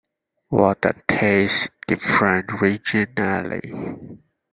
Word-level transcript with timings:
Water 0.49 0.95
tastes 1.07 1.67
different 1.87 2.47
regionally. 2.47 4.17